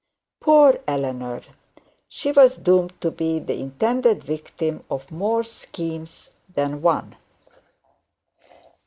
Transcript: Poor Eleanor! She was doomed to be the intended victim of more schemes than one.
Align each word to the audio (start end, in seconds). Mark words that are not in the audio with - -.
Poor 0.39 0.79
Eleanor! 0.87 1.41
She 2.07 2.31
was 2.31 2.55
doomed 2.57 2.99
to 3.01 3.11
be 3.11 3.37
the 3.37 3.53
intended 3.59 4.23
victim 4.23 4.83
of 4.89 5.11
more 5.11 5.43
schemes 5.43 6.31
than 6.55 6.81
one. 6.81 7.15